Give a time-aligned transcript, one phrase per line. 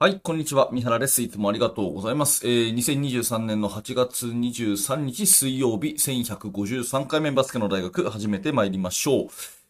[0.00, 0.68] はい、こんにちは。
[0.70, 1.22] 三原です。
[1.22, 2.46] いつもありがとうございます。
[2.46, 9.26] えー、2023年の8月23日水曜日、1153回目バスケの大学、始めてまいりましょう。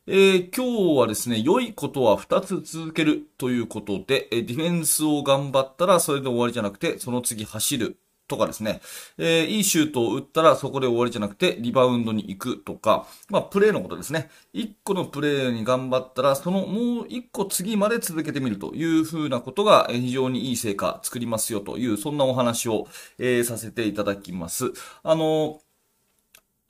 [0.07, 7.97] えー、今日はですね、良いことは2つ続けるということで、えディフェンスを頑張ったらそれで終わりじゃなくて、その次走る
[8.29, 8.81] とかですね、
[9.17, 14.31] えー、いいシュートを打ったらそこで終わりじゃなくて、リバウンドに行くとか、まあ、プレーのことですね。
[14.55, 22.87] 1個のプレーに頑張ったら、そのもう1個次まで続けてみるというふうなことが非常にいい成果作りますよという、そんなお話を、
[23.19, 24.73] えー、させていただきます。
[25.03, 25.68] あのー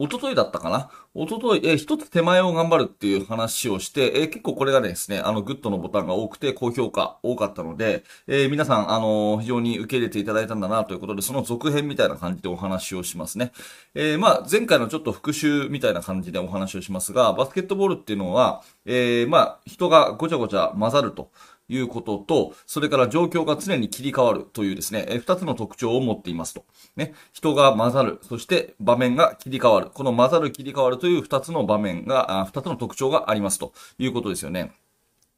[0.07, 0.91] とといだったかな？
[1.15, 13.51] おととい、え、一つ手前を頑張るっていう話をして、え、結構これがですね、あの、グッドのボタンが多くて、高評価多かったので、えー、皆さん、あの非常に受け入れていただいたんだなということで、その続編みたいな感じでお話をしますね。
[13.95, 21.33] えまあ、前回のちょっと復習みたいな感じでお話をしますが、バスケットボールっていうのは、えまあ、人がごちゃごちゃ混ざると。
[21.68, 26.64] いうことと、それから状況が常に切り替わるというですね、え二つの特徴を持っていますと。
[26.97, 29.91] ね、人が混ざる、そして場面が切り替わる。
[29.91, 34.72] この混ざる、切り替わるという二つの場面が、二つの特徴がありますということですよね。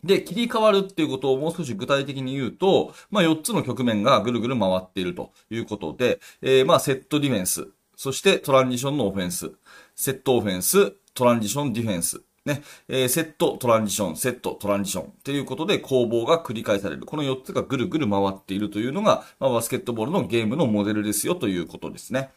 [0.04, 9.52] で、切り替わるっていうことをもう少し具体的に言うと、まあ、4つの局面がぐるぐる回っているということで、えー、まあ、セットディフェンス、そしてトランジションのオフェンス、
[9.94, 17.04] セットオフェンス、トランジションディフェンス、ね、えー、セット、トランジション、セット、トランジションということで攻防が繰り返される。
[17.04, 22.30] この4つがぐるぐる回っているというのが、まあ、バスケットボールのゲームのモデルですよということですね。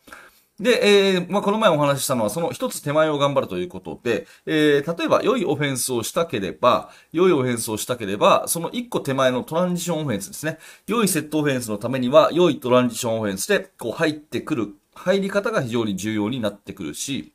[0.59, 10.59] で、えー、まあ、この前お話ししたのは、その一つ手前を頑張るということで、えー、例えば、良いオフェンスをしたければ、良いオフェンスをしたければ、その一個手前のトランジションオフェンスですね。
[10.85, 17.33] 良いセットオフェンスのためには、良いトランジションオフェンスで、こう入ってくる、入り方が非常に重要になってくるし、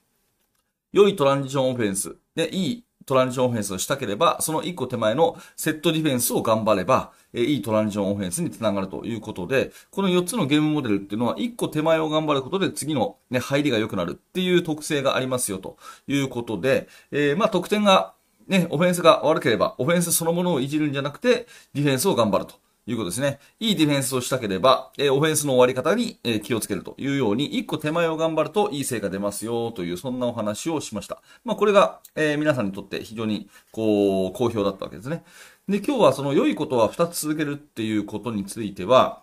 [0.93, 18.15] 良いトランジションオフェンスで、いいトランジションオフェンスをしたければ、その一個手前のセットディフェンスを頑張れば、えいいトランジションオフェンスにつながるということで、この4つのゲームモデルっていうのは、1個手前を頑張ることで次の、ね、入りが良くなるっていう特性がありますよということで、えー、まあ得点が
[18.47, 22.55] ね、オフェンスが悪ければ、オフェンスそのものをいじるんじゃなくて、ディフェンスを頑張ると。
[22.89, 23.39] いうことですね。
[23.61, 31.21] いいディフェンスをしたければ、えー、オフェンスの終わり方に、えー、気をつけるというように、一個手前を頑張るといい成果出ますよという、そんなお話をしました。
[31.45, 35.23] まあ、これが、えー、皆さんにとって非常に、こう、好評だったわけですね。
[35.69, 39.23] で、今日はその良いことは2つ続けるっていうことについては、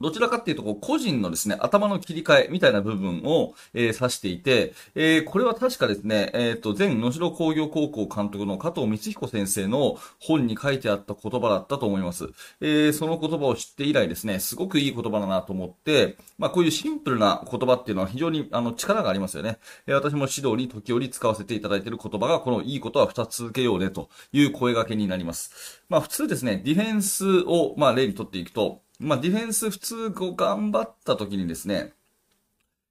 [0.00, 12.28] どちらかっていうと、個人のですね、頭の切り替えみたいな部分を、えー、指していて、えー、これは確かですね、えっ、ー、と、前野城工業高校監督の加藤光彦先生の本に書いてあった言葉だったと思います。
[12.60, 19.58] えー、その言葉を知って以来ですね、すごくいい言葉だなと思って、まあ、こういうシンプルな言葉っていうのは非常に、あの、力がありますよね。
[19.88, 25.82] えー、私も指導に時折使わせていただいている言葉が、このいいことは2つ続けようねという声掛けになります。
[25.88, 31.92] まあ、普通ですね、ディフェンスを、まあ、例にとっていくと、まあ、ディフェンス普通こう頑張った時にですね、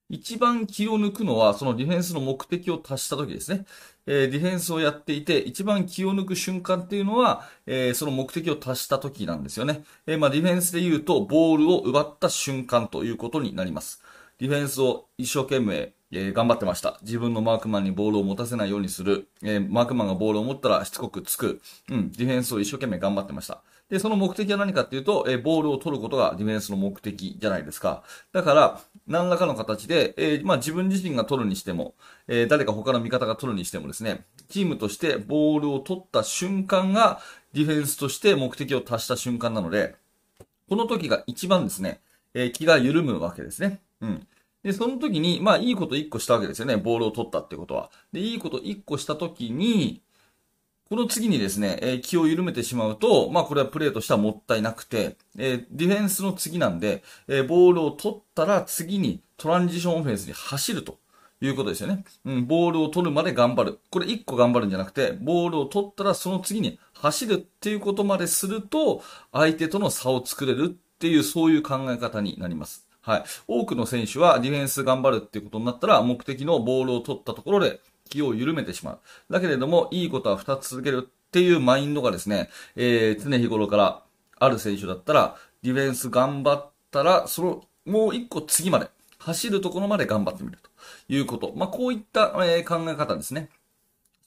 [0.09, 3.65] 一番気を抜くのは、そのディフェンスの目的を達した時ですね。
[4.05, 9.83] えー、ディフェンスをやっていて、一番気を抜く瞬間っていうのは、えー、その目的を達した時なんですよね。
[10.05, 14.01] えー、まあ、ディフェンスで言うと、ボールを奪った瞬間ということになります。
[14.39, 16.99] ディフェンスを一生懸命、えー、頑張ってました。
[17.01, 19.27] 自分のマークマンにボールを持たせないようにする。
[19.43, 21.59] えー、マークマンがボールを持ったらしつこくつく。
[21.89, 23.61] うん、ディフェンスを一生懸命頑張ってました。
[23.89, 28.03] で、その目的は何かっていうと、えー、ボールを取ることがディフェンスの目的じゃないですか。
[28.33, 31.95] だから、何らかの形で、えー、まあ自分自身が取るにしても、
[32.27, 37.21] えー、誰か他の味方が取るにしてもですね、チームとしてボールを取った瞬間が、
[37.53, 39.95] ディフェンスとして目的を達した瞬間なので、
[40.69, 42.01] この時が一番ですね、
[42.33, 43.79] え、気が緩むわけですね。
[44.01, 44.27] うん。
[44.63, 46.75] で、その時に、まあ、いいこと一個したわけですよね。
[46.75, 47.89] ボールを取ったってことは。
[48.11, 50.01] で、いいこと一個した時に、
[50.89, 60.99] この次にですね、えー、気を緩めてしまうと、まあこれはプレーとしてはもったいなくて、えー、ディフェンスの次なんで、えー、ボールを取ったら次にトランジションオフェンスに走ると
[61.41, 62.05] いうことですよね。
[62.25, 63.79] うん、ボールを取るまで頑張る。
[63.91, 72.87] これ1個頑張るんじゃなくて、ボールを取ったらその次に走るっていうことまですると、相手との差を作れるっていう、そういう考え方になります。
[73.01, 73.23] はい。
[73.47, 78.99] 多くの選手はディフェンス頑張るっていうことになったら、目的のボールを取ったところで、気を緩めてしまう。
[79.29, 84.03] だけれども、いいことは2つ続けるっていうマインドがですね、えー、常日頃から
[84.39, 88.89] ある選手だったら、ディフェンス頑張ったら、その、もう1個次まで、
[89.19, 90.69] 走るところまで頑張ってみると
[91.09, 91.53] いうこと。
[91.55, 93.49] まあ、こういった、えー、考え方ですね。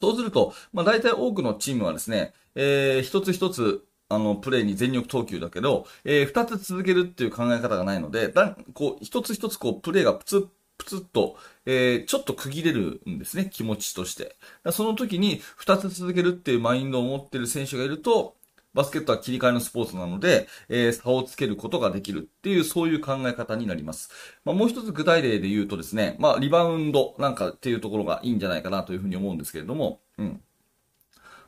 [0.01, 10.47] そうすると、まあ、大体多くのチームはですね、えー、一つ一つ、あの、プレイに全力投球だけど、えー、二つ続けるっていう考え方がないので、だこう、一つ一つこう、プレイがプツッ
[10.81, 11.37] プツッと、
[11.67, 14.37] えー、ちょっと区切れるんですね、気持ちとして。
[14.73, 18.37] その時に2つ続けるっていうマインドを持ってる選手がいると、
[18.73, 24.11] バスケットは切り替えのスポーツなので、えー、差をつけることができるっていう、そういう考え方になります。
[24.47, 30.41] まあ、もう一つ具体例で言うとですね、まあ、リバウンドなんかっていうところがいいんじゃないかなというふうに思うんですけれども、うん。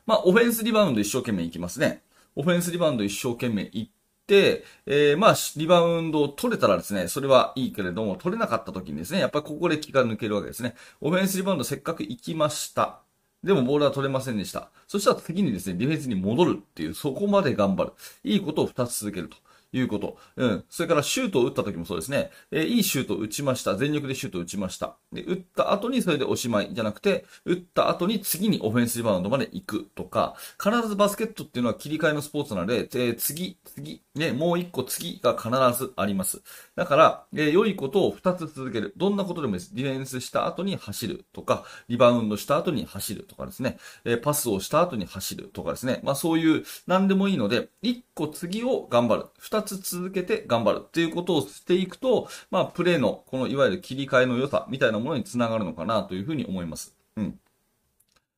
[0.05, 2.03] まあ、オフェンスリバウンド一生懸命いきますね。
[2.35, 3.89] オフェンスリバウンド一生懸命いっ、
[4.27, 10.75] でえー、まあ、リバウンドを取れたらですね、それはいいけれども、取れなかった時にですね、やっぱりここで気が抜けるわけですね。
[11.01, 13.01] オフェンスリバウンドせっかく行きました。
[13.43, 14.69] でもボールは取れませんでした。
[14.87, 17.91] そしたら次にですね、ディフェンスに戻るっていう、そこまで頑張る。
[18.23, 19.37] いいことを2つ続けると。
[19.73, 20.17] いうこと。
[20.35, 20.63] うん。
[20.69, 22.31] それからシュートを打った時もそうですね。
[22.51, 23.75] えー、いいシュートを打ちました。
[23.75, 24.95] 全力でシュートを打ちました。
[25.11, 36.41] で、打った後にそれでおしまいじゃなくて、打った後に次にオフェンスリバウンドまで行くとか、必ずバスケットっていうのは切り替えのスポーツなので、えー、次、次、ね、もう一個次が必ずあります。
[36.75, 38.93] だから、えー、良いことを二つ続ける。
[38.97, 39.75] どんなことでもいいです。
[39.75, 45.99] ディフェンスした後に走るとか、リバウンドした後に走るとかですね、えー、パスをした後に走るとかですね。
[46.03, 49.25] まあそういう、何でもいいので、一個次を頑張る。
[49.39, 56.95] 二つ続けて頑張るっていうことをしていくと、まあプレーの、このいわゆる切り替えの良さみたいなものにつながるのかなというふうに思います。
[57.15, 57.39] うん。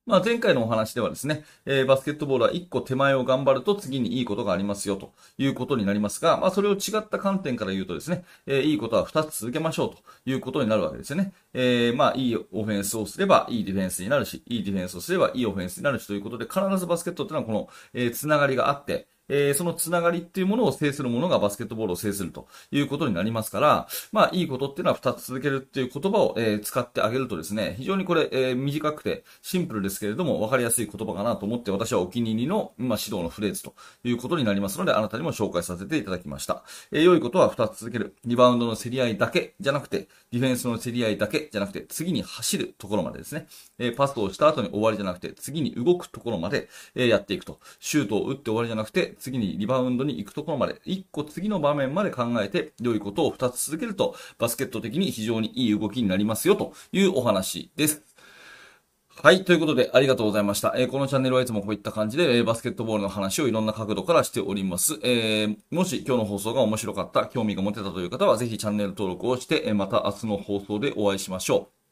[0.05, 9.97] まあ、前回のお話ではですね、えー、バスケットボールは1個手前を頑張ると次にいいことがありますよということになりますが、まあ、それを違った観点から言うとですね、えー、いいことは2つ続けましょうと
[10.29, 11.33] いうことになるわけですよね。
[11.55, 33.73] えー、まあ、いいオフェンスをすればいいディフェンスになるし、いいディフェンスをすればいいオフェンスになるしということで、必ずバスケットっていうのはこの、えー、つながりがあって、えー、そのつながりっていうものを制するものがバスケットボールを制するということになりますから、まあ、いいことっていうのは2つ続けるっていう言葉を、えー、使ってあげるとですね、非常にこれ、えー、短くてシンプルですけれども、分かりやすい言葉かなと思って私はお気に入りの、まあ、指導のフレーズと
[34.03, 36.63] いうことになりますので、あなたにも紹介させていただきました。
[36.91, 38.15] えー、良いことは2つ続ける。
[38.25, 43.47] リバウンドの競り合いだけじゃなくて、ディフェンスの競り合いだけじゃなくて、次に走るところまでですね、
[43.79, 47.59] えー、パスをした後に終わりじゃなくて、次に動くところまで、えー、やっていくと。
[47.79, 58.03] シュートを打って終わりじゃなくて、次にリバウンドに行くところまで、一個次の場面まで考えて、良いことを二つ続けると、バスケット的に非常にいい動きになりますよ、というお話です。
[59.23, 59.45] はい。
[59.45, 60.73] ということで、ありがとうございました。
[60.75, 64.99] えー、このチャンネルはいつもこういった感じで、えー、バスケットボールの話をいろんな角度からしております。
[65.03, 71.84] えー、もし今日の放送が面白かった、興味が持てたという方は、ぜひチャンネル登録をして、えまた明日の放送でお会いしましょう。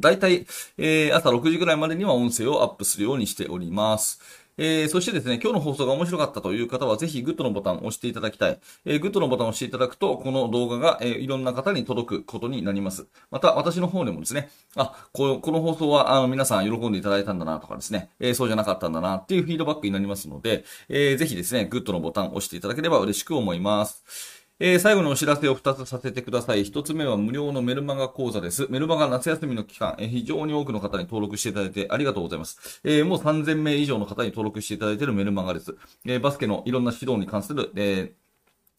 [0.00, 0.46] だいたい、
[0.76, 4.20] え朝6時ぐらいまでには音声をアップするようにしております。
[4.58, 8.58] えー、そしてですね、今日の放送が面白かったという方は、ぜひグッドのボタンを押していただきたい。
[8.84, 13.06] えー、グッドのボタンを押していただくと、この動画が、えー、いろんな方に届くことになります。
[13.30, 24.37] また、私の方でもですね、あ、このこの放送は、あの、皆さん喜んでいただいたんだなとかですね、えー、そうじゃなかったんだなっていうフィードバックになりますので、えー、ぜひですね、グッドのボタンを押していただければ嬉しく思います。
[24.60, 26.64] えー、最後のお知らせを2つさせてください。
[26.64, 28.66] 1つ目は無料のメルマガ講座です。
[28.70, 32.80] メルマガ夏休みの期間、えー、非常に多くの方に登録していただいてありがとうございます。
[32.82, 35.76] えー、もう3000名以上の方に登録していただいているメルマガです。
[36.04, 38.14] え、バスケのいろんな指導に関する、え、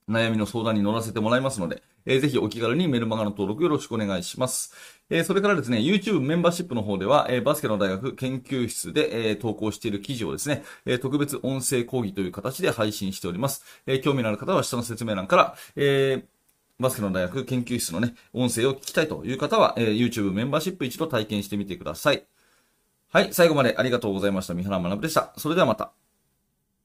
[0.09, 4.98] 悩みの相談に乗らせてもらいますので、えー、ぜひお気軽にメルマガの登録よろしくお願いします。
[5.09, 13.63] えー、それからですね、YouTube メンバーシップの方では、えー、バスケの大学研究室で、えー、投稿している記事をですね、えー、特別音声講義という形で配信しております。
[13.87, 16.23] えー、興味のある方は下の説明欄から、えー
[16.79, 22.25] バスケの大学研究室のね、音声を聞きたいという方は、えー、YouTube メンバーシップ一度体験してみてください。
[23.11, 24.53] はい、最後までありがとうございました。
[24.53, 25.33] 三原学でした。
[25.35, 25.98] それではまた。